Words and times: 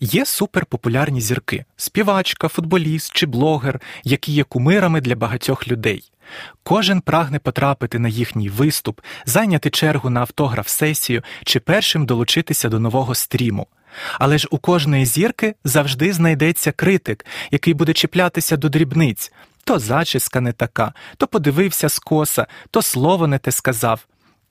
Є 0.00 0.26
суперпопулярні 0.26 1.20
зірки 1.20 1.64
співачка, 1.76 2.48
футболіст 2.48 3.12
чи 3.14 3.26
блогер, 3.26 3.80
які 4.04 4.32
є 4.32 4.44
кумирами 4.44 5.00
для 5.00 5.14
багатьох 5.14 5.68
людей. 5.68 6.10
Кожен 6.62 7.00
прагне 7.00 7.38
потрапити 7.38 7.98
на 7.98 8.08
їхній 8.08 8.48
виступ, 8.48 9.00
зайняти 9.26 9.70
чергу 9.70 10.10
на 10.10 10.20
автограф 10.20 10.68
сесію 10.68 11.22
чи 11.44 11.60
першим 11.60 12.06
долучитися 12.06 12.68
до 12.68 12.80
нового 12.80 13.14
стріму. 13.14 13.66
Але 14.18 14.38
ж 14.38 14.48
у 14.50 14.58
кожної 14.58 15.06
зірки 15.06 15.54
завжди 15.64 16.12
знайдеться 16.12 16.72
критик, 16.72 17.26
який 17.50 17.74
буде 17.74 17.92
чіплятися 17.92 18.56
до 18.56 18.68
дрібниць 18.68 19.32
то 19.64 19.78
зачіска 19.78 20.40
не 20.40 20.52
така, 20.52 20.92
то 21.16 21.26
подивився 21.26 21.88
скоса, 21.88 22.46
то 22.70 22.82
слово 22.82 23.26
не 23.26 23.38
те 23.38 23.52
сказав. 23.52 24.06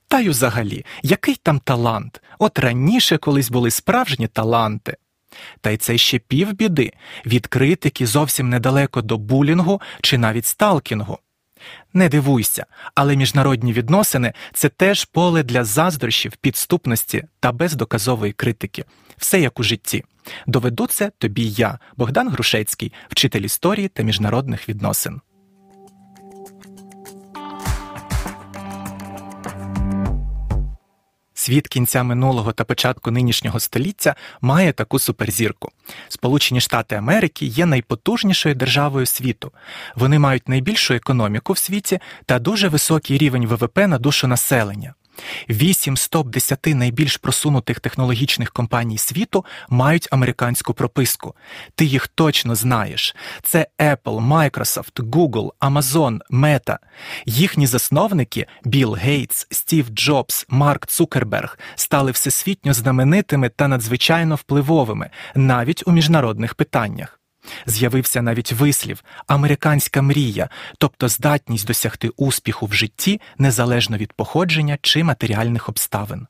Та 0.08 0.20
й 0.20 0.28
взагалі, 0.28 0.84
який 1.02 1.34
там 1.34 1.58
талант? 1.58 2.22
От 2.38 2.58
раніше 2.58 3.18
колись 3.18 3.50
були 3.50 3.70
справжні 3.70 4.26
таланти. 4.26 4.96
Та 5.60 5.70
й 5.70 5.76
це 5.76 5.98
ще 5.98 6.18
півбіди 6.18 6.92
від 7.26 7.46
критики 7.46 8.06
зовсім 8.06 8.48
недалеко 8.48 9.02
до 9.02 9.18
булінгу 9.18 9.80
чи 10.02 10.18
навіть 10.18 10.46
сталкінгу. 10.46 11.18
Не 11.92 12.08
дивуйся, 12.08 12.66
але 12.94 13.16
міжнародні 13.16 13.72
відносини 13.72 14.32
це 14.52 14.68
теж 14.68 15.04
поле 15.04 15.42
для 15.42 15.64
заздрощів, 15.64 16.36
підступності 16.36 17.24
та 17.40 17.52
бездоказової 17.52 18.32
критики. 18.32 18.84
Все 19.16 19.40
як 19.40 19.60
у 19.60 19.62
житті. 19.62 20.04
Доведу 20.46 20.86
це 20.86 21.10
тобі 21.18 21.50
я, 21.50 21.78
Богдан 21.96 22.28
Грушецький, 22.28 22.92
вчитель 23.08 23.40
історії 23.40 23.88
та 23.88 24.02
міжнародних 24.02 24.68
відносин. 24.68 25.20
Світ 31.44 31.68
кінця 31.68 32.02
минулого 32.02 32.52
та 32.52 32.64
початку 32.64 33.10
нинішнього 33.10 33.60
століття 33.60 34.14
має 34.40 34.72
таку 34.72 34.98
суперзірку. 34.98 35.70
Сполучені 36.08 36.60
Штати 36.60 36.96
Америки 36.96 37.46
є 37.46 37.66
найпотужнішою 37.66 38.54
державою 38.54 39.06
світу. 39.06 39.52
Вони 39.94 40.18
мають 40.18 40.48
найбільшу 40.48 40.94
економіку 40.94 41.52
в 41.52 41.58
світі 41.58 41.98
та 42.26 42.38
дуже 42.38 42.68
високий 42.68 43.18
рівень 43.18 43.46
ВВП 43.46 43.78
на 43.78 43.98
душу 43.98 44.26
населення. 44.26 44.94
Вісім 45.50 45.96
з 45.96 46.08
топ 46.08 46.28
10 46.28 46.66
найбільш 46.66 47.16
просунутих 47.16 47.80
технологічних 47.80 48.52
компаній 48.52 48.98
світу 48.98 49.44
мають 49.68 50.08
американську 50.10 50.74
прописку. 50.74 51.34
Ти 51.74 51.84
їх 51.84 52.08
точно 52.08 52.54
знаєш. 52.54 53.16
Це 53.42 53.66
Apple, 53.78 54.28
Microsoft, 54.28 55.02
Google, 55.02 55.50
Amazon, 55.60 56.18
Meta. 56.30 56.76
Їхні 57.26 57.66
засновники 57.66 58.46
Білл 58.64 58.94
Гейтс, 58.94 59.46
Стів 59.50 59.88
Джобс, 59.88 60.46
Марк 60.48 60.86
Цукерберг 60.86 61.58
стали 61.74 62.10
всесвітньо 62.10 62.74
знаменитими 62.74 63.48
та 63.48 63.68
надзвичайно 63.68 64.34
впливовими 64.34 65.10
навіть 65.34 65.82
у 65.86 65.92
міжнародних 65.92 66.54
питаннях. 66.54 67.20
З'явився 67.66 68.22
навіть 68.22 68.52
вислів 68.52 69.04
американська 69.26 70.02
мрія, 70.02 70.48
тобто 70.78 71.08
здатність 71.08 71.66
досягти 71.66 72.08
успіху 72.16 72.66
в 72.66 72.72
житті 72.72 73.20
незалежно 73.38 73.96
від 73.96 74.12
походження 74.12 74.78
чи 74.82 75.04
матеріальних 75.04 75.68
обставин. 75.68 76.26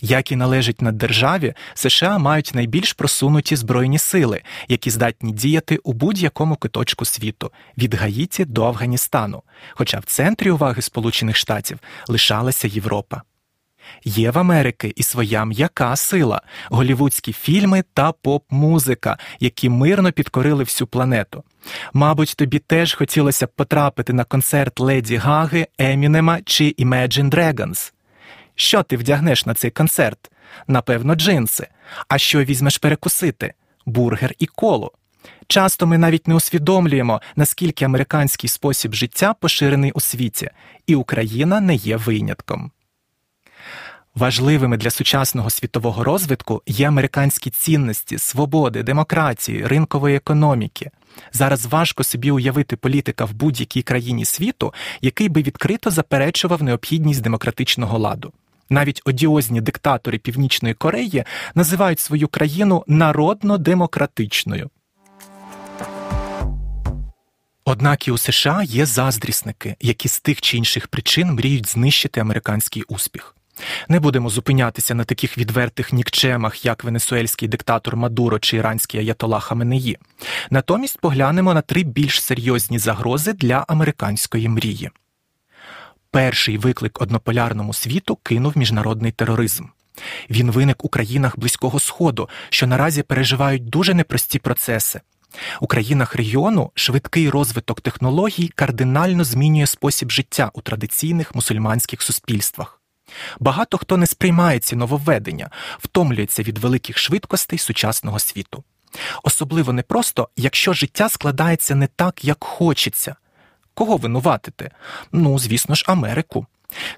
Як 0.00 0.32
і 0.32 0.36
належить 0.36 0.82
на 0.82 0.92
державі, 0.92 1.54
США 1.74 2.18
мають 2.18 2.50
найбільш 2.54 2.92
просунуті 2.92 3.56
збройні 3.56 3.98
сили, 3.98 4.42
які 4.68 4.90
здатні 4.90 5.32
діяти 5.32 5.76
у 5.76 5.92
будь-якому 5.92 6.56
куточку 6.56 7.04
світу 7.04 7.52
від 7.78 7.94
Гаїті 7.94 8.44
до 8.44 8.66
Афганістану, 8.66 9.42
хоча 9.72 9.98
в 9.98 10.04
центрі 10.04 10.50
уваги 10.50 10.82
Сполучених 10.82 11.36
Штатів 11.36 11.78
лишалася 12.08 12.68
Європа. 12.68 13.22
Є 14.04 14.30
в 14.30 14.38
Америки 14.38 14.92
і 14.96 15.02
своя 15.02 15.44
м'яка 15.44 15.96
сила, 15.96 16.42
голівудські 16.70 17.32
фільми 17.32 17.84
та 17.94 18.12
поп-музика, 18.12 19.18
які 19.40 19.68
мирно 19.68 20.12
підкорили 20.12 20.64
всю 20.64 20.88
планету. 20.88 21.44
Мабуть, 21.92 22.34
тобі 22.36 22.58
теж 22.58 22.94
хотілося 22.94 23.46
б 23.46 23.50
потрапити 23.56 24.12
на 24.12 24.24
концерт 24.24 24.80
Леді 24.80 25.16
Гаги, 25.16 25.66
Емінема 25.78 26.40
чи 26.44 26.64
Imagine 26.78 27.30
Dragons. 27.30 27.92
Що 28.54 28.82
ти 28.82 28.96
вдягнеш 28.96 29.46
на 29.46 29.54
цей 29.54 29.70
концерт? 29.70 30.30
Напевно, 30.66 31.14
джинси. 31.14 31.66
А 32.08 32.18
що 32.18 32.44
візьмеш 32.44 32.78
перекусити? 32.78 33.54
Бургер 33.86 34.34
і 34.38 34.46
коло. 34.46 34.92
Часто 35.46 35.86
ми 35.86 35.98
навіть 35.98 36.28
не 36.28 36.34
усвідомлюємо, 36.34 37.20
наскільки 37.36 37.84
американський 37.84 38.48
спосіб 38.48 38.94
життя 38.94 39.34
поширений 39.34 39.92
у 39.92 40.00
світі, 40.00 40.50
і 40.86 40.94
Україна 40.94 41.60
не 41.60 41.74
є 41.74 41.96
винятком. 41.96 42.70
Важливими 44.14 44.76
для 44.76 44.90
сучасного 44.90 45.50
світового 45.50 46.04
розвитку 46.04 46.62
є 46.66 46.88
американські 46.88 47.50
цінності, 47.50 48.18
свободи, 48.18 48.82
демократії, 48.82 49.66
ринкової 49.66 50.16
економіки. 50.16 50.90
Зараз 51.32 51.66
важко 51.66 52.04
собі 52.04 52.30
уявити 52.30 52.76
політика 52.76 53.24
в 53.24 53.32
будь-якій 53.32 53.82
країні 53.82 54.24
світу, 54.24 54.74
який 55.00 55.28
би 55.28 55.42
відкрито 55.42 55.90
заперечував 55.90 56.62
необхідність 56.62 57.22
демократичного 57.22 57.98
ладу. 57.98 58.32
Навіть 58.70 59.02
одіозні 59.04 59.60
диктатори 59.60 60.18
Північної 60.18 60.74
Кореї 60.74 61.24
називають 61.54 62.00
свою 62.00 62.28
країну 62.28 62.84
народно-демократичною. 62.86 64.70
Однак 67.64 68.08
і 68.08 68.10
у 68.10 68.18
США 68.18 68.62
є 68.62 68.86
заздрісники, 68.86 69.76
які 69.80 70.08
з 70.08 70.20
тих 70.20 70.40
чи 70.40 70.56
інших 70.56 70.88
причин 70.88 71.32
мріють 71.32 71.68
знищити 71.68 72.20
американський 72.20 72.82
успіх. 72.82 73.34
Не 73.88 74.00
будемо 74.00 74.30
зупинятися 74.30 74.94
на 74.94 75.04
таких 75.04 75.38
відвертих 75.38 75.92
нікчемах, 75.92 76.64
як 76.64 76.84
венесуельський 76.84 77.48
диктатор 77.48 77.96
Мадуро 77.96 78.38
чи 78.38 78.56
іранський 78.56 79.00
аятола 79.00 79.40
Хаменеї. 79.40 79.98
Натомість 80.50 81.00
поглянемо 81.00 81.54
на 81.54 81.60
три 81.60 81.82
більш 81.82 82.22
серйозні 82.22 82.78
загрози 82.78 83.32
для 83.32 83.64
американської 83.68 84.48
мрії. 84.48 84.90
Перший 86.10 86.58
виклик 86.58 87.02
однополярному 87.02 87.74
світу 87.74 88.16
кинув 88.16 88.58
міжнародний 88.58 89.12
тероризм. 89.12 89.64
Він 90.30 90.50
виник 90.50 90.84
у 90.84 90.88
країнах 90.88 91.38
Близького 91.38 91.80
Сходу, 91.80 92.28
що 92.50 92.66
наразі 92.66 93.02
переживають 93.02 93.68
дуже 93.68 93.94
непрості 93.94 94.38
процеси. 94.38 95.00
У 95.60 95.66
країнах 95.66 96.14
регіону 96.14 96.70
швидкий 96.74 97.30
розвиток 97.30 97.80
технологій 97.80 98.48
кардинально 98.48 99.24
змінює 99.24 99.66
спосіб 99.66 100.10
життя 100.10 100.50
у 100.54 100.60
традиційних 100.60 101.34
мусульманських 101.34 102.02
суспільствах. 102.02 102.77
Багато 103.40 103.78
хто 103.78 103.96
не 103.96 104.06
сприймає 104.06 104.58
ці 104.58 104.76
нововведення, 104.76 105.50
втомлюється 105.78 106.42
від 106.42 106.58
великих 106.58 106.98
швидкостей 106.98 107.58
сучасного 107.58 108.18
світу. 108.18 108.64
Особливо 109.22 109.72
непросто, 109.72 110.28
якщо 110.36 110.72
життя 110.72 111.08
складається 111.08 111.74
не 111.74 111.86
так, 111.86 112.24
як 112.24 112.44
хочеться. 112.44 113.16
Кого 113.74 113.96
винуватити? 113.96 114.70
Ну, 115.12 115.38
звісно 115.38 115.74
ж, 115.74 115.84
Америку. 115.86 116.46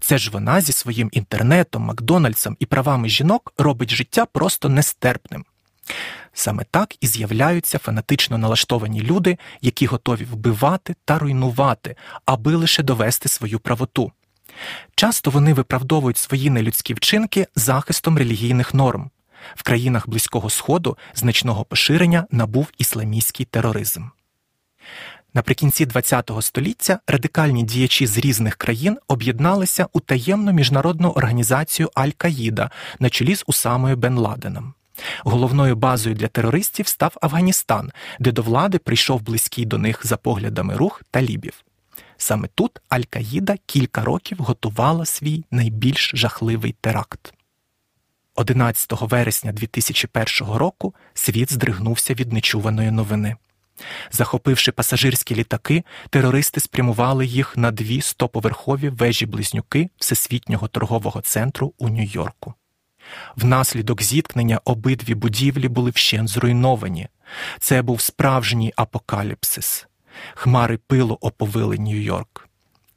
Це 0.01 0.19
ж 0.19 0.31
вона 0.31 0.61
зі 0.61 0.73
своїм 0.73 1.09
інтернетом, 1.13 1.83
Макдональдсом 1.83 2.57
і 2.61 2.67
правами 2.67 3.09
жінок 3.09 3.53
робить 3.59 3.91
життя 3.91 4.27
просто 4.27 4.69
нестерпним. 4.69 5.45
Саме 6.33 6.65
так 6.71 6.95
і 7.01 7.07
з'являються 7.07 7.79
фанатично 7.79 8.39
налаштовані 8.39 9.03
люди, 9.03 9.39
які 9.61 9.87
готові 9.87 10.25
вбивати 10.25 10.95
та 11.05 11.19
руйнувати, 11.19 11.97
аби 12.25 12.55
лише 12.55 12.83
довести 12.83 13.29
свою 13.29 13.59
правоту. 13.59 14.13
Часто 14.95 15.31
вони 15.31 15.55
виправдовують 15.55 16.19
свої 16.19 16.51
нелюдські 16.51 16.95
вчинки 16.95 17.47
захистом 17.55 18.19
релігійних 18.19 18.75
норм. 18.75 19.11
В 19.55 19.63
країнах 19.63 20.09
Близького 20.09 20.51
Сходу 20.51 20.99
значного 21.15 21.65
поширення 21.65 22.27
набув 22.31 22.69
ісламістський 22.79 23.47
тероризм. 23.47 24.05
Наприкінці 25.35 25.87
ХХ 25.87 26.43
століття 26.43 27.01
радикальні 27.07 27.63
діячі 27.63 28.07
з 28.07 28.19
різних 28.19 28.57
країн 28.57 28.99
об'єдналися 29.09 29.87
у 29.93 30.01
таємну 30.01 30.53
міжнародну 30.53 31.11
організацію 31.11 31.91
Аль-Каїда 31.95 32.71
на 32.99 33.11
чолі 33.11 33.37
з 33.37 33.45
Усамою 33.47 33.97
Бен 33.97 34.19
Ладеном. 34.19 34.75
Головною 35.25 35.77
базою 35.77 36.15
для 36.15 36.29
терористів 36.29 36.89
став 36.89 37.17
Афганістан, 37.21 37.93
де 38.21 38.33
до 38.33 38.43
влади 38.43 38.79
прийшов 38.79 39.23
близький 39.23 39.65
до 39.65 39.79
них 39.79 40.07
за 40.07 40.17
поглядами 40.17 40.77
рух 40.77 41.03
талібів. 41.11 41.65
Саме 42.23 42.49
тут 42.55 42.81
Аль-Каїда 42.89 43.57
кілька 43.67 44.05
років 44.05 44.39
готувала 44.39 45.07
свій 45.07 45.45
найбільш 45.51 46.11
жахливий 46.15 46.75
теракт. 46.81 47.35
11 48.35 48.93
вересня 49.01 49.53
2001 49.53 50.55
року 50.55 50.95
світ 51.15 51.53
здригнувся 51.53 52.15
від 52.15 52.33
нечуваної 52.33 52.91
новини. 52.91 53.37
Захопивши 54.11 54.73
пасажирські 54.73 55.35
літаки, 55.35 55.85
терористи 56.11 56.61
спрямували 56.61 57.27
їх 57.27 57.57
на 57.57 57.71
дві 57.71 58.01
стоповерхові 58.01 58.89
вежі 58.89 59.27
близнюки 59.27 59.91
Всесвітнього 59.97 60.69
торгового 60.69 61.21
центру 61.21 61.75
у 61.79 61.89
Нью-Йорку. 61.89 62.55
Внаслідок 63.37 64.03
зіткнення 64.03 64.61
обидві 64.65 65.15
будівлі 65.15 65.69
були 65.69 65.91
вщент 65.91 66.29
зруйновані. 66.29 67.09
Це 67.61 67.83
був 67.83 68.01
справжній 68.01 68.73
апокаліпсис. 68.77 69.87
Хмари 70.35 70.77
пилу 70.77 71.19
оповили 71.21 71.77
Нью-Йорк. 71.77 72.49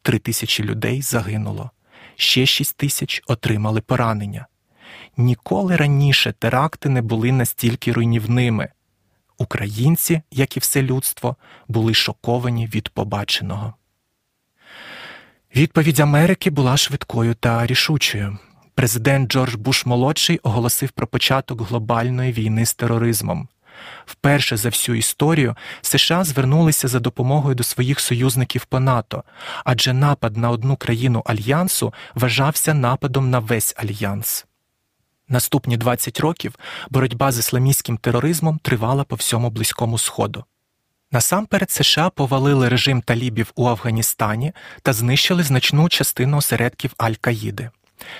Три 0.02 0.20
тисячі 0.20 0.64
людей 0.64 1.02
загинуло, 1.02 1.72
ще 2.16 2.46
шість 2.46 2.78
тисяч 2.78 3.22
отримали 3.28 3.82
поранення. 3.82 4.48
Ніколи 5.18 5.76
раніше 5.76 6.32
теракти 6.32 6.90
не 6.90 7.02
були 7.02 7.32
настільки 7.32 7.92
руйнівними. 7.92 8.70
Українці, 9.38 10.22
як 10.32 10.58
і 10.58 10.60
все 10.60 10.82
людство, 10.82 11.36
були 11.68 11.94
шоковані 11.94 12.68
від 12.68 12.90
побаченого. 12.90 13.74
Відповідь 15.56 16.00
Америки 16.00 16.50
була 16.50 16.78
швидкою 16.78 17.36
та 17.36 17.66
рішучою. 17.66 18.38
Президент 18.76 19.32
Джордж 19.32 19.56
Буш 19.56 19.86
молодший 19.86 20.40
оголосив 20.44 20.92
про 20.92 21.08
початок 21.08 21.62
глобальної 21.62 22.32
війни 22.32 22.66
з 22.66 22.74
тероризмом. 22.74 23.48
Вперше 24.06 24.58
за 24.58 24.70
всю 24.70 24.96
історію 24.96 25.56
США 25.82 26.24
звернулися 26.24 26.88
за 26.88 27.00
допомогою 27.00 27.56
до 27.56 27.64
своїх 27.64 28.00
союзників 28.00 28.66
по 28.66 28.80
НАТО, 28.80 29.24
адже 29.66 29.94
напад 29.94 30.38
на 30.38 30.50
одну 30.50 30.76
країну 30.76 31.24
альянсу 31.26 31.94
вважався 32.16 32.74
нападом 32.74 33.30
на 33.30 33.40
весь 33.40 33.76
альянс. 33.78 34.46
Наступні 35.30 35.78
20 35.78 36.20
років 36.20 36.56
боротьба 36.90 37.32
з 37.32 37.40
ісламістським 37.40 37.98
тероризмом 37.98 38.60
тривала 38.64 39.04
по 39.04 39.16
всьому 39.16 39.50
Близькому 39.50 39.98
Сходу. 39.98 40.46
Насамперед 41.12 41.72
США 41.72 42.10
повалили 42.10 42.70
режим 42.70 43.02
талібів 43.02 43.52
у 43.56 43.68
Афганістані 43.68 44.54
та 44.82 44.94
знищили 44.94 45.44
значну 45.44 45.90
частину 45.90 46.38
осередків 46.38 46.94
Аль-Каїди. 46.98 47.70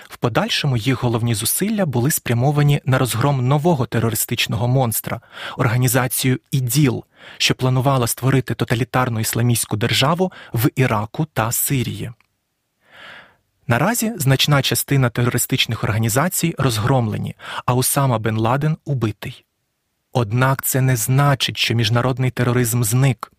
В 0.10 0.18
подальшому 0.18 0.78
їх 0.78 1.04
головні 1.04 1.36
зусилля 1.36 1.86
були 1.86 2.12
спрямовані 2.12 2.82
на 2.86 2.98
розгром 2.98 3.48
нового 3.48 3.86
терористичного 3.86 4.68
монстра, 4.68 5.22
організацію 5.58 6.40
ІДІЛ, 6.52 7.04
що 7.38 7.56
планувала 7.56 8.08
створити 8.08 8.54
тоталітарну 8.54 9.20
ісламістську 9.20 9.78
державу 9.78 10.32
в 10.54 10.70
Іраку 10.76 11.26
та 11.26 11.52
Сирії. 11.52 12.12
Наразі 13.68 14.14
значна 14.18 14.62
частина 14.62 15.10
терористичних 15.10 15.84
організацій 15.84 16.56
розгромлені, 16.58 17.36
а 17.66 17.74
Усама 17.74 18.20
Бен 18.20 18.38
Ладен 18.38 18.78
убитий. 18.86 19.46
Однак 20.14 20.62
це 20.66 20.82
не 20.82 20.96
значить, 20.96 21.58
що 21.58 21.74
міжнародний 21.74 22.32
тероризм 22.32 22.84
зник. 22.84 23.33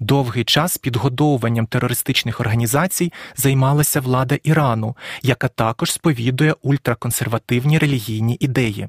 Довгий 0.00 0.44
час 0.44 0.78
підгодовуванням 0.78 1.66
терористичних 1.66 2.40
організацій 2.40 3.12
займалася 3.36 4.00
влада 4.00 4.38
Ірану, 4.42 4.96
яка 5.22 5.48
також 5.48 5.92
сповідує 5.92 6.54
ультраконсервативні 6.62 7.78
релігійні 7.78 8.36
ідеї. 8.40 8.88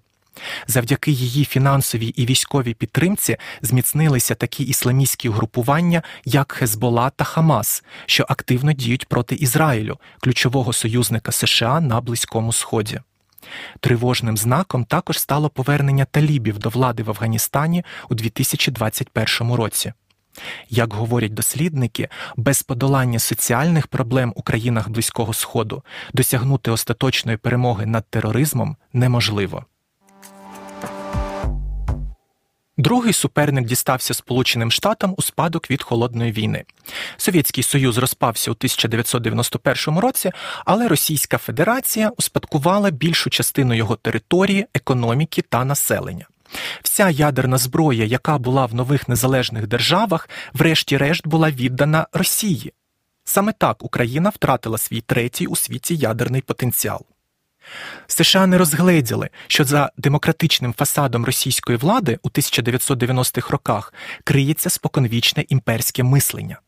Завдяки 0.68 1.12
її 1.12 1.46
фінансовій 1.46 2.08
і 2.08 2.26
військовій 2.26 2.74
підтримці 2.74 3.38
зміцнилися 3.62 4.36
такі 4.36 4.64
ісламістські 4.64 5.30
угрупування, 5.30 6.02
як 6.26 6.52
Хезбола 6.52 7.10
та 7.10 7.24
Хамас, 7.24 7.84
що 8.06 8.26
активно 8.30 8.74
діють 8.74 9.08
проти 9.08 9.36
Ізраїлю, 9.36 9.98
ключового 10.20 10.74
союзника 10.74 11.32
США 11.32 11.82
на 11.82 12.02
Близькому 12.02 12.54
Сході. 12.54 13.00
Тривожним 13.80 14.38
знаком 14.38 14.86
також 14.86 15.20
стало 15.20 15.50
повернення 15.50 16.06
талібів 16.06 16.60
до 16.60 16.70
влади 16.70 17.04
в 17.04 17.10
Афганістані 17.10 17.86
у 18.10 18.16
2021 18.16 19.54
році. 19.54 19.94
Як 20.70 20.94
говорять 20.94 21.34
дослідники, 21.34 22.10
без 22.38 22.64
подолання 22.64 23.20
соціальних 23.20 23.88
проблем 23.88 24.34
у 24.36 24.42
країнах 24.42 24.90
Близького 24.90 25.34
Сходу 25.34 25.84
досягнути 26.14 26.72
остаточної 26.72 27.38
перемоги 27.38 27.86
над 27.86 28.06
тероризмом 28.10 28.78
неможливо. 28.94 29.66
Другий 32.78 33.14
суперник 33.14 33.66
дістався 33.66 34.14
Сполученим 34.14 34.72
Штатам 34.72 35.14
у 35.18 35.22
спадок 35.22 35.72
від 35.72 35.84
холодної 35.84 36.32
війни. 36.32 36.64
Совєтський 37.18 37.64
Союз 37.64 37.98
розпався 37.98 38.52
у 38.52 38.54
1991 38.54 40.00
році, 40.00 40.32
але 40.66 40.88
Російська 40.88 41.38
Федерація 41.38 42.12
успадкувала 42.18 42.90
більшу 42.92 43.30
частину 43.30 43.74
його 43.74 43.96
території, 43.96 44.66
економіки 44.74 45.42
та 45.42 45.66
населення. 45.66 46.26
Вся 46.84 47.10
ядерна 47.10 47.58
зброя, 47.58 48.06
яка 48.06 48.38
була 48.38 48.66
в 48.66 48.74
нових 48.74 49.08
незалежних 49.08 49.68
державах, 49.68 50.30
врешті-решт 50.54 51.28
була 51.28 51.52
віддана 51.52 52.08
Росії. 52.14 52.74
Саме 53.24 53.54
так 53.58 53.84
Україна 53.84 54.30
втратила 54.30 54.78
свій 54.78 55.02
третій 55.02 55.48
у 55.48 55.56
світі 55.56 55.96
ядерний 55.96 56.42
потенціал. 56.42 57.06
США 58.08 58.48
не 58.48 58.58
розгледіли, 58.58 59.30
що 59.48 59.64
за 59.64 59.92
демократичним 59.98 60.74
фасадом 60.74 61.26
російської 61.26 61.78
влади 61.78 62.20
у 62.24 62.30
1990-х 62.30 63.50
роках 63.50 63.94
криється 64.24 64.70
споконвічне 64.70 65.46
імперське 65.50 66.04
мислення. 66.04 66.60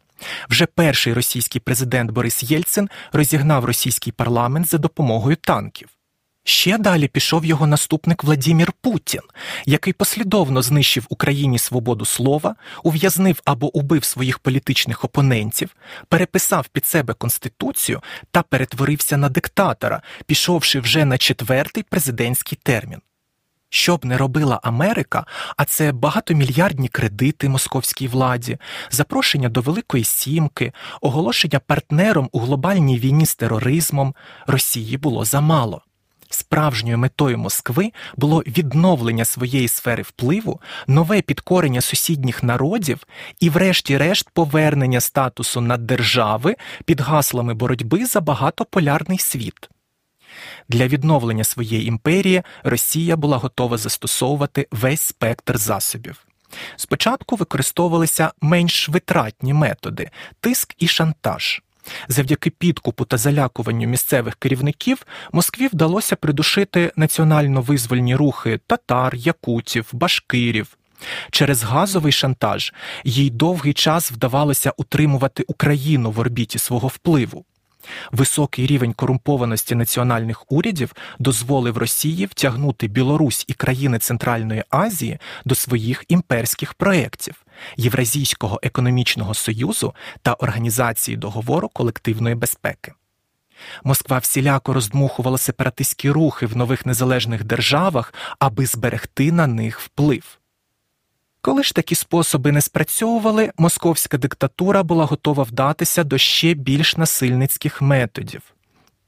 Вже 0.49 0.65
перший 0.65 1.13
російський 1.13 1.61
президент 1.61 2.11
Борис 2.11 2.43
Єльцин 2.43 2.89
розігнав 3.11 3.65
російський 3.65 4.13
парламент 4.13 4.69
за 4.69 4.77
допомогою 4.77 5.35
танків. 5.35 5.89
Ще 6.49 6.77
далі 6.77 7.07
пішов 7.07 7.45
його 7.45 7.67
наступник 7.67 8.23
Владімір 8.23 8.71
Путін, 8.81 9.21
який 9.65 9.93
послідовно 9.93 10.61
знищив 10.61 11.05
Україні 11.09 11.59
свободу 11.59 12.05
слова, 12.05 12.55
ув'язнив 12.83 13.41
або 13.45 13.77
убив 13.77 14.03
своїх 14.03 14.39
політичних 14.39 15.03
опонентів, 15.03 15.75
переписав 16.07 16.67
під 16.67 16.85
себе 16.85 17.13
конституцію 17.13 18.01
та 18.31 18.41
перетворився 18.41 19.17
на 19.17 19.29
диктатора, 19.29 20.01
пішовши 20.25 20.79
вже 20.79 21.05
на 21.05 21.17
четвертий 21.17 21.83
президентський 21.83 22.59
термін. 22.63 22.99
Що 23.69 23.97
б 23.97 24.05
не 24.05 24.17
робила 24.17 24.59
Америка, 24.63 25.25
а 25.57 25.65
це 25.65 25.91
багатомільярдні 25.91 26.87
кредити 26.87 27.49
московській 27.49 28.07
владі, 28.07 28.57
запрошення 28.91 29.49
до 29.49 29.61
Великої 29.61 30.03
Сімки, 30.03 30.73
оголошення 31.01 31.59
партнером 31.59 32.29
у 32.31 32.39
глобальній 32.39 32.99
війні 32.99 33.25
з 33.25 33.35
тероризмом, 33.35 34.15
Росії 34.47 34.97
було 34.97 35.25
замало. 35.25 35.81
Справжньою 36.29 36.97
метою 36.97 37.37
Москви 37.37 37.91
було 38.17 38.39
відновлення 38.39 39.25
своєї 39.25 39.67
сфери 39.67 40.03
впливу, 40.03 40.61
нове 40.87 41.21
підкорення 41.21 41.81
сусідніх 41.81 42.43
народів 42.43 43.07
і, 43.39 43.49
врешті-решт, 43.49 44.29
повернення 44.33 45.01
статусу 45.01 45.61
наддержави 45.61 46.55
під 46.85 47.01
гаслами 47.01 47.53
боротьби 47.53 48.05
за 48.05 48.21
багатополярний 48.21 49.17
світ. 49.17 49.69
Для 50.69 50.87
відновлення 50.87 51.43
своєї 51.43 51.85
імперії 51.87 52.43
Росія 52.63 53.15
була 53.15 53.37
готова 53.37 53.77
застосовувати 53.77 54.67
весь 54.71 55.01
спектр 55.01 55.57
засобів. 55.57 56.25
Спочатку 56.75 57.35
використовувалися 57.35 58.31
менш 58.41 58.89
витратні 58.89 59.53
методи 59.53 60.09
тиск 60.39 60.75
і 60.77 60.87
шантаж. 60.87 61.61
Завдяки 62.07 62.49
підкупу 62.49 63.05
та 63.05 63.17
залякуванню 63.17 63.87
місцевих 63.87 64.35
керівників 64.35 65.05
Москві 65.31 65.67
вдалося 65.67 66.15
придушити 66.15 66.91
національно 66.95 67.61
визвольні 67.61 68.15
рухи 68.15 68.59
татар, 68.67 69.15
якутів, 69.15 69.89
башкирів. 69.91 70.77
Через 71.31 71.63
газовий 71.63 72.11
шантаж 72.11 72.73
їй 73.03 73.29
довгий 73.29 73.73
час 73.73 74.11
вдавалося 74.11 74.73
утримувати 74.77 75.43
Україну 75.47 76.11
в 76.11 76.19
орбіті 76.19 76.59
свого 76.59 76.87
впливу. 76.87 77.45
Високий 78.11 78.67
рівень 78.67 78.93
корумпованості 78.93 79.75
національних 79.75 80.51
урядів 80.51 80.93
дозволив 81.19 81.77
Росії 81.77 82.25
втягнути 82.25 82.87
Білорусь 82.87 83.45
і 83.47 83.53
країни 83.53 83.99
Центральної 83.99 84.63
Азії 84.69 85.17
до 85.45 85.55
своїх 85.55 86.05
імперських 86.07 86.73
проєктів 86.73 87.35
Євразійського 87.77 88.59
економічного 88.63 89.33
союзу 89.33 89.93
та 90.21 90.33
Організації 90.33 91.17
договору 91.17 91.69
колективної 91.69 92.35
безпеки. 92.35 92.93
Москва 93.83 94.17
всіляко 94.17 94.73
роздмухувала 94.73 95.37
сепаратистські 95.37 96.09
рухи 96.11 96.45
в 96.45 96.57
нових 96.57 96.85
незалежних 96.85 97.43
державах, 97.43 98.13
аби 98.39 98.65
зберегти 98.65 99.31
на 99.31 99.47
них 99.47 99.79
вплив. 99.79 100.39
Коли 101.41 101.63
ж 101.63 101.75
такі 101.75 101.95
способи 101.95 102.51
не 102.51 102.61
спрацьовували, 102.61 103.51
московська 103.57 104.17
диктатура 104.17 104.83
була 104.83 105.05
готова 105.05 105.43
вдатися 105.43 106.03
до 106.03 106.17
ще 106.17 106.53
більш 106.53 106.97
насильницьких 106.97 107.81
методів. 107.81 108.41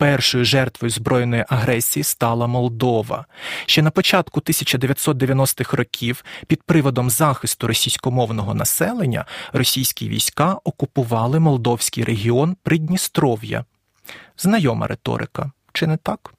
Першою 0.02 0.46
жертвою 0.46 0.90
збройної 0.90 1.46
агресії 1.50 2.04
стала 2.04 2.48
Молдова. 2.48 3.26
Ще 3.66 3.82
на 3.82 3.92
початку 3.92 4.40
1990-х 4.40 5.78
років 5.78 6.26
під 6.48 6.64
приводом 6.64 7.10
захисту 7.10 7.68
російськомовного 7.68 8.54
населення 8.54 9.26
російські 9.54 10.10
війська 10.10 10.58
окупували 10.64 11.40
молдовський 11.40 12.04
регіон 12.04 12.56
Придністров'я. 12.64 13.66
Знайома 14.38 14.88
риторика, 14.88 15.52
чи 15.74 15.88
не 15.88 15.98
так? 15.98 16.34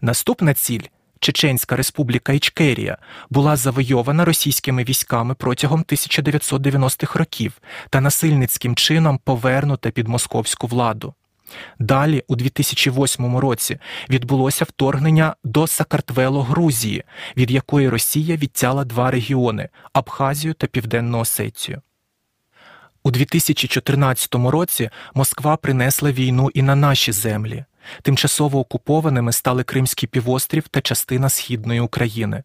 Наступна 0.00 0.54
ціль 0.54 0.84
Чеченська 1.20 1.76
Республіка 1.76 2.32
Ічкерія, 2.32 2.98
була 3.30 3.56
завойована 3.56 4.24
російськими 4.24 4.84
військами 4.84 5.34
протягом 5.34 5.82
1990-х 5.82 7.18
років 7.18 7.52
та 7.90 8.00
насильницьким 8.00 8.74
чином 8.74 9.18
повернута 9.24 9.90
під 9.90 10.08
московську 10.08 10.66
владу. 10.66 11.14
Далі, 11.78 12.24
у 12.28 12.36
2008 12.36 13.36
році, 13.36 13.78
відбулося 14.10 14.64
вторгнення 14.64 15.34
до 15.44 15.66
Сакартвело 15.66 16.42
Грузії, 16.42 17.04
від 17.36 17.50
якої 17.50 17.88
Росія 17.88 18.36
відтяла 18.36 18.84
два 18.84 19.10
регіони 19.10 19.68
Абхазію 19.92 20.54
та 20.54 20.66
Південну 20.66 21.18
Осетію. 21.18 21.82
У 23.02 23.10
2014 23.10 24.34
році 24.34 24.90
Москва 25.14 25.56
принесла 25.56 26.12
війну 26.12 26.50
і 26.54 26.62
на 26.62 26.74
наші 26.74 27.12
землі. 27.12 27.64
Тимчасово 28.02 28.58
окупованими 28.58 29.32
стали 29.32 29.62
Кримський 29.62 30.08
півострів 30.08 30.68
та 30.68 30.80
частина 30.80 31.28
Східної 31.28 31.80
України. 31.80 32.42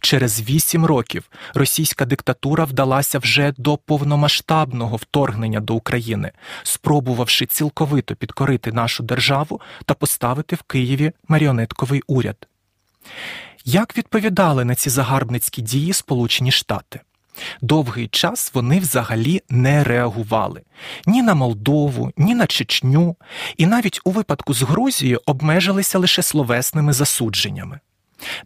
Через 0.00 0.40
вісім 0.40 0.86
років 0.86 1.30
російська 1.54 2.04
диктатура 2.04 2.64
вдалася 2.64 3.18
вже 3.18 3.54
до 3.56 3.76
повномасштабного 3.76 4.96
вторгнення 4.96 5.60
до 5.60 5.74
України, 5.74 6.32
спробувавши 6.62 7.46
цілковито 7.46 8.14
підкорити 8.16 8.72
нашу 8.72 9.02
державу 9.02 9.60
та 9.84 9.94
поставити 9.94 10.56
в 10.56 10.62
Києві 10.62 11.12
маріонетковий 11.28 12.02
уряд. 12.06 12.48
Як 13.64 13.98
відповідали 13.98 14.64
на 14.64 14.74
ці 14.74 14.90
загарбницькі 14.90 15.62
дії 15.62 15.92
Сполучені 15.92 16.52
Штати? 16.52 17.00
Довгий 17.60 18.08
час 18.08 18.50
вони 18.54 18.80
взагалі 18.80 19.42
не 19.48 19.84
реагували 19.84 20.62
ні 21.06 21.22
на 21.22 21.34
Молдову, 21.34 22.12
ні 22.16 22.34
на 22.34 22.46
Чечню, 22.46 23.16
і 23.56 23.66
навіть 23.66 24.00
у 24.04 24.10
випадку 24.10 24.54
з 24.54 24.62
Грузією 24.62 25.20
обмежилися 25.26 25.98
лише 25.98 26.22
словесними 26.22 26.92
засудженнями. 26.92 27.80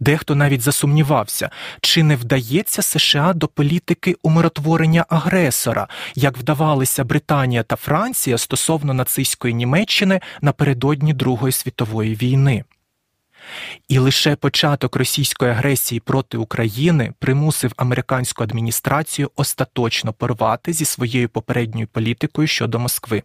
Дехто 0.01 0.35
навіть 0.35 0.61
засумнівався, 0.61 1.51
чи 1.81 2.03
не 2.03 2.17
вдається 2.17 2.83
США 2.83 3.33
до 3.33 3.49
політики 3.49 4.17
умиротворення 4.23 5.07
агресора, 5.09 5.89
як 6.15 6.39
вдавалися 6.39 7.05
Британія 7.05 7.63
та 7.63 7.77
Франція 7.77 8.39
стосовно 8.39 8.95
нацистської 8.95 9.55
Німеччини 9.55 10.21
напередодні 10.43 11.13
Другої 11.13 11.53
світової 11.53 12.15
війни. 12.15 12.65
І 13.89 13.99
лише 13.99 14.37
початок 14.37 14.97
російської 14.97 15.51
агресії 15.51 16.01
проти 16.01 16.39
України 16.39 17.13
примусив 17.19 17.73
американську 17.77 18.43
адміністрацію 18.43 19.31
остаточно 19.37 20.13
порвати 20.13 20.73
зі 20.73 20.85
своєю 20.85 21.29
попередньою 21.29 21.87
політикою 21.87 22.49
щодо 22.49 22.79
Москви. 22.79 23.23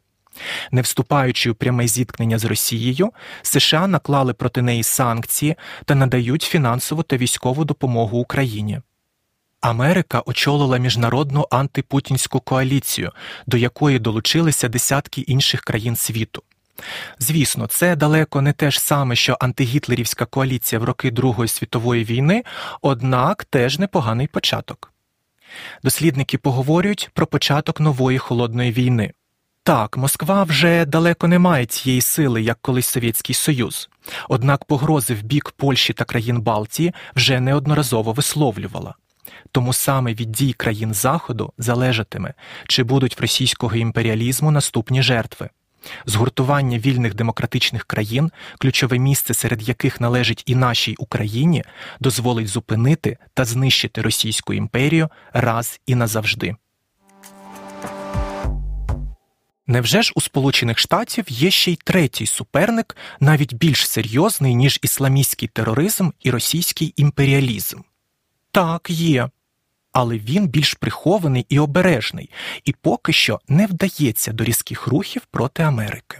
Не 0.71 0.81
вступаючи 0.81 1.51
у 1.51 1.55
пряме 1.55 1.87
зіткнення 1.87 2.39
з 2.39 2.45
Росією, 2.45 3.11
США 3.41 3.87
наклали 3.87 4.33
проти 4.33 4.61
неї 4.61 4.83
санкції 4.83 5.55
та 5.85 5.95
надають 5.95 6.43
фінансову 6.43 7.03
та 7.03 7.17
військову 7.17 7.65
допомогу 7.65 8.19
Україні. 8.19 8.81
Америка 9.61 10.23
очолила 10.25 10.77
міжнародну 10.77 11.47
антипутінську 11.51 12.39
коаліцію, 12.39 13.11
до 13.47 13.57
якої 13.57 13.99
долучилися 13.99 14.69
десятки 14.69 15.21
інших 15.21 15.61
країн 15.61 15.95
світу. 15.95 16.43
Звісно, 17.19 17.67
це 17.67 17.95
далеко 17.95 18.41
не 18.41 18.53
те 18.53 18.71
ж 18.71 18.81
саме, 18.81 19.15
що 19.15 19.37
антигітлерівська 19.39 20.25
коаліція 20.25 20.79
в 20.79 20.83
роки 20.83 21.11
Другої 21.11 21.47
світової 21.47 22.03
війни, 22.03 22.43
однак 22.81 23.45
теж 23.45 23.79
непоганий 23.79 24.27
початок. 24.27 24.93
Дослідники 25.83 26.37
поговорюють 26.37 27.09
про 27.13 27.27
початок 27.27 27.79
нової 27.79 28.17
холодної 28.17 28.71
війни. 28.71 29.13
Так, 29.69 29.97
Москва 29.97 30.43
вже 30.43 30.85
далеко 30.85 31.27
не 31.27 31.39
має 31.39 31.65
цієї 31.65 32.01
сили, 32.01 32.41
як 32.41 32.57
колись 32.61 32.87
Совєтський 32.87 33.35
Союз, 33.35 33.89
однак 34.29 34.65
погрози 34.65 35.13
в 35.13 35.21
бік 35.21 35.53
Польщі 35.57 35.93
та 35.93 36.05
країн 36.05 36.41
Балтії 36.41 36.93
вже 37.15 37.39
неодноразово 37.39 38.13
висловлювала. 38.13 38.93
Тому 39.51 39.73
саме 39.73 40.13
від 40.13 40.31
дій 40.31 40.53
країн 40.53 40.93
Заходу 40.93 41.53
залежатиме, 41.57 42.33
чи 42.67 42.83
будуть 42.83 43.17
в 43.19 43.21
російського 43.21 43.75
імперіалізму 43.75 44.51
наступні 44.51 45.03
жертви. 45.03 45.49
Згуртування 46.05 46.77
вільних 46.77 47.15
демократичних 47.15 47.83
країн, 47.83 48.31
ключове 48.59 48.99
місце 48.99 49.33
серед 49.33 49.69
яких 49.69 50.01
належить 50.01 50.43
і 50.45 50.55
нашій 50.55 50.95
Україні, 50.99 51.63
дозволить 51.99 52.47
зупинити 52.47 53.17
та 53.33 53.45
знищити 53.45 54.01
Російську 54.01 54.53
імперію 54.53 55.09
раз 55.33 55.79
і 55.85 55.95
назавжди. 55.95 56.55
Невже 59.69 60.01
ж 60.01 60.13
у 60.15 60.21
Сполучених 60.21 60.79
Штатів 60.79 61.25
є 61.27 61.51
ще 61.51 61.71
й 61.71 61.75
третій 61.75 62.25
суперник, 62.25 62.97
навіть 63.19 63.53
більш 63.53 63.87
серйозний, 63.87 64.55
ніж 64.55 64.79
ісламістський 64.81 65.47
тероризм 65.47 66.09
і 66.19 66.31
російський 66.31 66.93
імперіалізм? 66.95 67.79
Так, 68.51 68.89
є. 68.89 69.29
Але 69.91 70.17
він 70.17 70.47
більш 70.47 70.73
прихований 70.73 71.45
і 71.49 71.59
обережний, 71.59 72.29
і 72.65 72.73
поки 72.73 73.13
що 73.13 73.39
не 73.47 73.65
вдається 73.65 74.31
до 74.31 74.43
різких 74.43 74.87
рухів 74.87 75.21
проти 75.31 75.63
Америки. 75.63 76.19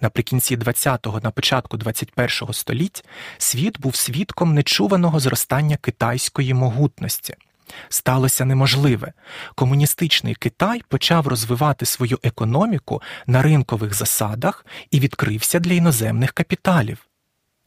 Наприкінці 0.00 0.56
20-го 0.56 1.20
на 1.20 1.30
початку 1.30 1.76
21-го 1.76 2.52
століть 2.52 3.04
світ 3.38 3.80
був 3.80 3.96
свідком 3.96 4.54
нечуваного 4.54 5.20
зростання 5.20 5.76
китайської 5.76 6.54
могутності. 6.54 7.34
Сталося 7.88 8.44
неможливе. 8.44 9.12
Комуністичний 9.54 10.34
Китай 10.34 10.82
почав 10.88 11.26
розвивати 11.26 11.86
свою 11.86 12.18
економіку 12.22 13.02
на 13.26 13.42
ринкових 13.42 13.94
засадах 13.94 14.66
і 14.90 15.00
відкрився 15.00 15.60
для 15.60 15.72
іноземних 15.72 16.32
капіталів. 16.32 17.08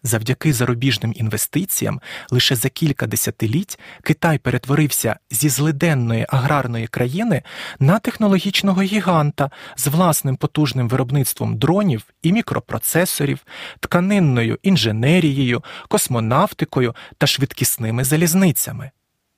Завдяки 0.04 0.54
зарубіжним 0.54 1.14
інвестиціям 1.16 2.02
лише 2.32 2.56
за 2.56 2.70
кілька 2.70 3.08
десятиліть 3.08 3.80
Китай 4.02 4.38
перетворився 4.38 5.20
зі 5.32 5.50
злиденної 5.50 6.26
аграрної 6.30 6.88
країни 6.88 7.44
на 7.80 8.00
технологічного 8.00 8.82
гіганта 8.82 9.52
з 9.76 9.88
власним 9.88 10.36
потужним 10.36 10.90
виробництвом 10.90 11.58
дронів 11.58 12.04
і 12.22 12.34
мікропроцесорів, 12.34 13.40
тканинною 13.80 14.60
інженерією, 14.64 15.64
космонавтикою 15.88 16.96
та 17.18 17.28
швидкісними 17.28 18.04
залізницями. 18.04 18.92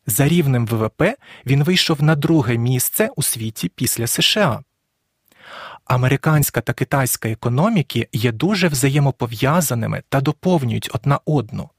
За 0.09 0.27
рівнем 0.27 0.67
ВВП 0.67 1.03
він 1.45 1.63
вийшов 1.63 2.03
на 2.03 2.15
друге 2.15 2.57
місце 2.57 3.09
у 3.15 3.23
світі 3.23 3.71
після 3.75 4.07
США. 4.07 4.63
Американська 5.85 6.61
та 6.61 6.73
китайська 6.73 7.29
економіки 7.29 8.07
є 8.13 8.31
дуже 8.31 8.67
взаємопов'язаними 8.67 10.03
та 10.09 10.21
доповнюють 10.21 10.89
одна 10.93 11.19
одну, 11.25 11.69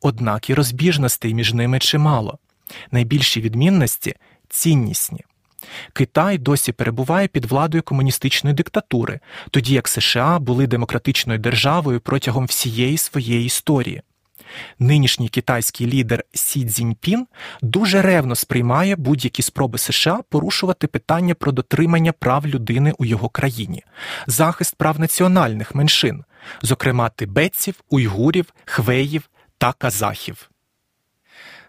однак 0.00 0.50
і 0.50 0.54
розбіжностей 0.54 1.34
між 1.34 1.54
ними 1.54 1.78
чимало. 1.78 2.38
Найбільші 2.90 3.40
відмінності 3.40 4.14
ціннісні. 4.48 5.20
Китай 5.92 6.38
досі 6.38 6.72
перебуває 6.72 7.28
під 7.28 7.44
владою 7.44 7.82
комуністичної 7.82 8.54
диктатури, 8.54 9.20
тоді 9.50 9.74
як 9.74 9.88
США 9.88 10.38
були 10.38 10.66
демократичною 10.66 11.38
державою 11.38 12.00
протягом 12.00 12.46
всієї 12.46 12.98
своєї 12.98 13.44
історії. 13.44 14.02
Нинішній 14.78 15.28
китайський 15.28 15.86
лідер 15.86 16.24
Сі 16.34 16.64
Цзіньпін 16.64 17.26
дуже 17.62 18.02
ревно 18.02 18.34
сприймає 18.34 18.96
будь-які 18.96 19.42
спроби 19.42 19.78
США 19.78 20.20
порушувати 20.28 20.86
питання 20.86 21.34
про 21.34 21.52
дотримання 21.52 22.12
прав 22.12 22.46
людини 22.46 22.92
у 22.98 23.04
його 23.04 23.28
країні, 23.28 23.84
захист 24.26 24.74
прав 24.76 25.00
національних 25.00 25.74
меншин, 25.74 26.24
зокрема 26.62 27.08
тибетців, 27.08 27.74
уйгурів, 27.90 28.54
хвеїв 28.64 29.28
та 29.58 29.72
казахів. 29.72 30.50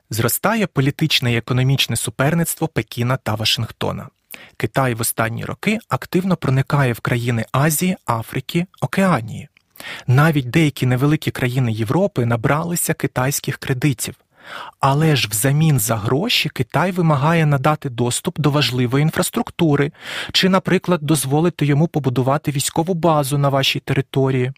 Зростає 0.10 0.68
політичне 0.68 1.34
і 1.34 1.38
економічне 1.38 1.96
суперництво 1.96 2.68
Пекіна 2.68 3.18
та 3.18 3.36
Вашингтона. 3.36 4.10
Китай 4.58 4.94
в 4.94 5.02
останні 5.02 5.46
роки 5.46 5.80
активно 5.90 6.36
проникає 6.36 6.94
в 6.94 7.00
країни 7.00 7.46
Азії, 7.52 7.98
Африки, 8.06 8.66
Океанії. 8.82 9.50
Навіть 10.10 10.50
деякі 10.50 10.86
невеликі 10.86 11.32
країни 11.32 11.72
Європи 11.72 12.26
набралися 12.26 12.94
китайських 12.94 13.58
кредитів. 13.58 14.16
Але 14.80 15.16
ж 15.16 15.28
взамін 15.32 15.80
за 15.80 15.96
гроші 15.96 16.50
Китай 16.50 16.92
вимагає 16.92 17.46
надати 17.46 17.90
доступ 17.90 18.40
до 18.40 18.52
важливої 18.52 19.02
інфраструктури, 19.02 19.92
чи, 20.32 20.50
наприклад, 20.50 21.00
дозволити 21.02 21.66
йому 21.66 21.88
побудувати 21.88 22.52
військову 22.52 22.94
базу 22.94 23.38
на 23.38 23.50
вашій 23.50 23.80
території. 23.80 24.52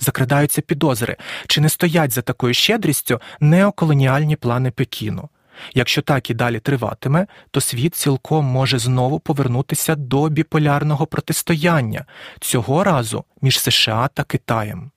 Закрадаються 0.00 0.62
підозри, 0.62 1.16
чи 1.46 1.60
не 1.60 1.68
стоять 1.68 2.12
за 2.12 2.22
такою 2.22 2.54
щедрістю 2.54 3.20
неоколоніальні 3.40 4.36
плани 4.36 4.70
Пекіну. 4.70 5.28
Якщо 5.74 6.02
так 6.02 6.30
і 6.30 6.34
далі 6.34 6.60
триватиме, 6.60 7.26
то 7.50 7.60
світ 7.60 7.94
цілком 7.94 8.44
може 8.44 8.78
знову 8.78 9.20
повернутися 9.20 9.94
до 9.94 10.28
біполярного 10.28 11.06
протистояння, 11.06 12.04
цього 12.40 12.84
разу 12.84 13.24
між 13.42 13.58
США 13.58 14.08
та 14.14 14.24
Китаєм. 14.24 14.90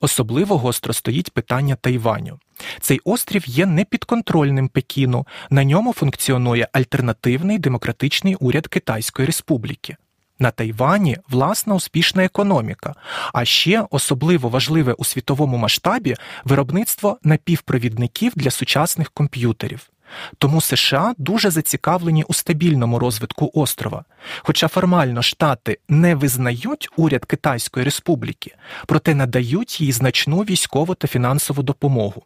Особливо 0.00 0.58
гостро 0.58 0.92
стоїть 0.92 1.30
питання 1.30 1.74
Тайваню. 1.74 2.38
Цей 2.80 3.00
острів 3.04 3.48
є 3.48 3.66
непідконтрольним 3.66 4.68
Пекіну, 4.68 5.26
на 5.50 5.64
ньому 5.64 5.92
функціонує 5.92 6.68
альтернативний 6.72 7.58
демократичний 7.58 8.34
уряд 8.34 8.66
Китайської 8.66 9.26
Республіки. 9.26 9.96
На 10.38 10.50
Тайвані 10.50 11.16
власна 11.28 11.74
успішна 11.74 12.24
економіка, 12.24 12.94
а 13.32 13.44
ще 13.44 13.86
особливо 13.90 14.48
важливе 14.48 14.92
у 14.92 15.04
світовому 15.04 15.56
масштабі 15.56 16.16
виробництво 16.44 17.18
напівпровідників 17.22 18.32
для 18.36 18.50
сучасних 18.50 19.10
комп'ютерів. 19.10 19.90
Тому 20.38 20.60
США 20.60 21.14
дуже 21.18 21.50
зацікавлені 21.50 22.24
у 22.28 22.34
стабільному 22.34 22.98
розвитку 22.98 23.50
острова. 23.54 24.04
Хоча 24.38 24.68
формально 24.68 25.22
Штати 25.22 25.78
не 25.88 26.14
визнають 26.14 26.88
уряд 26.96 27.24
Китайської 27.24 27.84
Республіки, 27.84 28.54
проте 28.86 29.14
надають 29.14 29.80
їй 29.80 29.92
значну 29.92 30.40
військову 30.40 30.94
та 30.94 31.08
фінансову 31.08 31.62
допомогу. 31.62 32.22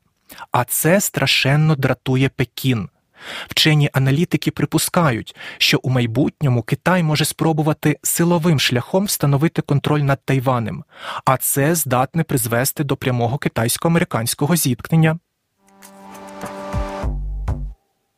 А 0.52 0.64
це 0.64 1.00
страшенно 1.00 1.76
дратує 1.76 2.29
Пекін. 2.29 2.88
Вчені 3.49 3.91
аналітики 3.93 4.50
припускають, 4.50 5.37
що 5.59 5.81
у 5.83 5.91
майбутньому 5.91 6.62
Китай 6.62 7.03
може 7.03 7.25
спробувати 7.25 7.99
силовим 8.03 8.61
шляхом 8.61 9.05
встановити 9.05 9.62
контроль 9.62 10.00
над 10.00 10.25
Тайванем, 10.25 10.85
а 11.25 11.37
це 11.37 11.75
здатне 11.75 12.23
призвести 12.23 12.85
до 12.85 12.97
прямого 12.97 13.39
китайсько-американського 13.39 14.57
зіткнення. 14.57 15.19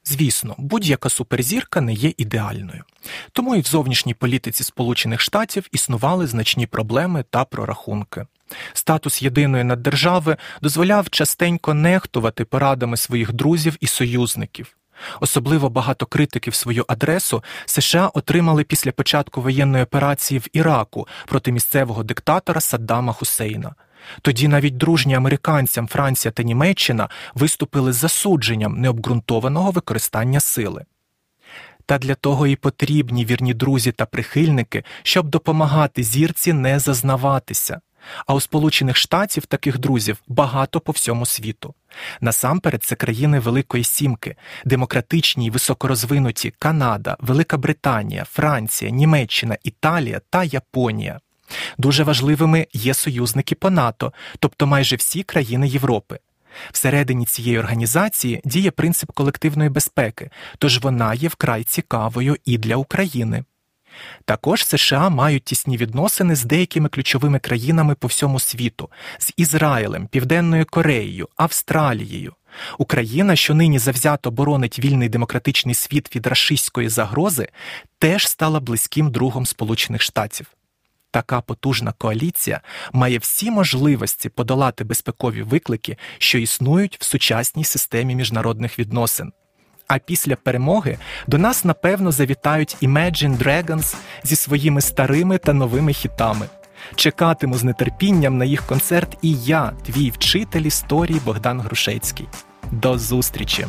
Звісно, 0.05 0.55
будь-яка 0.59 1.09
суперзірка 1.09 1.81
не 1.81 1.93
є 1.93 2.13
ідеальною, 2.17 2.85
тому 3.33 3.57
і 3.57 3.61
в 3.61 3.67
зовнішній 3.67 4.15
політиці 4.15 4.65
Сполучених 4.65 5.21
Штатів 5.21 5.69
існували 5.73 6.27
значні 6.27 6.67
проблеми 6.67 7.25
та 7.31 7.45
прорахунки. 7.45 8.27
Статус 8.73 9.23
єдиної 9.23 9.65
наддержави 9.65 10.37
дозволяв 10.63 11.11
частенько 11.11 11.75
нехтувати 11.75 12.45
порадами 12.45 12.97
своїх 12.97 13.33
друзів 13.33 13.77
і 13.81 13.87
союзників. 13.87 14.77
Особливо 15.21 15.69
багато 15.71 16.07
критиків 16.07 16.55
свою 16.55 16.85
адресу 16.89 17.43
США 17.67 18.07
отримали 18.15 18.65
після 18.65 18.93
початку 18.93 19.41
воєнної 19.41 19.85
операції 19.85 20.39
в 20.39 20.47
Іраку 20.53 21.09
проти 21.27 21.53
місцевого 21.53 22.03
диктатора 22.03 22.61
Саддама 22.61 23.13
Хусейна. 23.13 23.75
Тоді 24.23 24.49
навіть 24.49 24.77
дружні 24.77 25.15
американцям 25.15 25.89
Франція 25.89 26.33
та 26.33 26.43
Німеччина 26.43 27.09
виступили 27.35 27.93
з 27.93 27.97
засудженням 27.97 28.81
необґрунтованого 28.81 29.71
використання 29.71 30.41
сили. 30.41 30.85
Та 31.87 31.99
для 31.99 32.15
того 32.15 32.47
і 32.47 32.57
потрібні 32.57 33.25
вірні 33.25 33.55
друзі 33.55 33.93
та 33.93 34.07
прихильники, 34.07 34.85
щоб 35.03 35.29
допомагати 35.29 36.03
зірці 36.03 36.53
не 36.53 36.79
зазнаватися. 36.79 37.81
А 38.27 38.35
у 38.35 38.41
Сполучених 38.41 38.97
Штатів 38.97 39.47
таких 39.47 39.79
друзів 39.79 40.23
багато 40.29 40.81
по 40.81 40.93
всьому 40.93 41.27
світу. 41.27 41.75
Насамперед, 42.21 42.85
це 42.85 42.95
країни 42.95 43.39
Великої 43.39 43.85
Сімки, 43.85 44.37
демократичні 44.65 45.47
й 45.47 45.51
високорозвинуті 45.51 46.53
Канада, 46.59 47.17
Велика 47.21 47.57
Британія, 47.57 48.25
Франція, 48.25 48.91
Німеччина, 48.91 49.57
Італія 49.65 50.21
та 50.31 50.45
Японія. 50.45 51.21
Дуже 51.79 52.05
важливими 52.05 52.67
є 52.73 52.95
союзники 52.95 53.55
по 53.55 53.71
НАТО, 53.71 54.13
тобто 54.39 54.67
майже 54.67 54.97
всі 54.97 55.23
країни 55.23 55.69
Європи. 55.69 56.19
Всередині 56.73 57.25
цієї 57.25 57.59
організації 57.59 58.41
діє 58.45 58.71
принцип 58.71 59.13
колективної 59.13 59.71
безпеки, 59.71 60.31
тож 60.59 60.79
вона 60.79 61.15
є 61.15 61.29
вкрай 61.29 61.65
цікавою 61.65 62.37
і 62.45 62.59
для 62.59 62.77
України. 62.77 63.45
Також 64.25 64.65
США 64.65 65.09
мають 65.09 65.45
тісні 65.45 65.77
відносини 65.77 66.37
з 66.37 66.45
деякими 66.45 66.89
ключовими 66.89 67.39
країнами 67.39 67.95
по 67.95 68.09
всьому 68.09 68.41
світу 68.41 68.89
з 69.19 69.33
Ізраїлем, 69.37 70.07
Південною 70.07 70.67
Кореєю, 70.71 71.29
Австралією. 71.37 72.35
Україна, 72.79 73.37
що 73.37 73.55
нині 73.55 73.79
завзято 73.79 74.31
боронить 74.31 74.79
вільний 74.79 75.09
демократичний 75.09 75.75
світ 75.75 76.17
від 76.17 76.27
рашистської 76.27 76.89
загрози, 76.89 77.49
теж 77.99 78.29
стала 78.29 78.61
близьким 78.61 79.11
другом 79.11 79.47
Сполучених 79.47 80.03
Штатів. 80.03 80.47
Така 81.11 81.41
потужна 81.41 81.93
коаліція 81.99 82.61
має 82.93 83.19
всі 83.19 83.51
можливості 83.51 84.29
подолати 84.29 84.85
безпекові 84.85 85.43
виклики, 85.43 85.97
що 86.19 86.39
існують 86.39 86.97
в 87.01 87.05
сучасній 87.05 87.65
системі 87.65 88.15
міжнародних 88.15 88.79
відносин. 88.79 89.33
А 89.87 89.99
після 89.99 90.37
перемоги 90.37 90.99
до 91.27 91.39
нас 91.39 91.65
напевно 91.65 92.13
завітають 92.13 92.77
Imagine 92.83 93.39
Dragons 93.39 93.97
зі 94.23 94.37
своїми 94.37 94.81
старими 94.81 95.39
та 95.39 95.53
новими 95.53 95.93
хітами. 95.93 96.47
Чекатиму 96.95 97.55
з 97.55 97.75
нетерпінням 97.75 98.39
на 98.39 98.45
їх 98.45 98.67
концерт 98.67 99.19
і 99.23 99.35
я, 99.35 99.73
твій 99.87 100.11
вчитель 100.11 100.63
історії 100.63 101.21
Богдан 101.25 101.61
Грушецький. 101.61 102.29
До 102.71 102.99
зустрічі! 102.99 103.67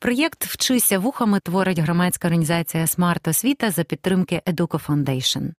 Проєкт 0.00 0.44
Вчися 0.44 0.98
вухами 0.98 1.40
творить 1.40 1.78
громадська 1.78 2.28
організація 2.28 2.86
Смарт 2.86 3.28
Освіта 3.28 3.70
за 3.70 3.84
підтримки 3.84 4.42
Educo 4.46 4.86
Foundation. 4.86 5.50